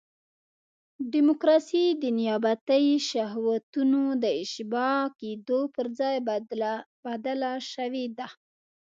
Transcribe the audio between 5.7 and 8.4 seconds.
پر ځای بدله شوې ده.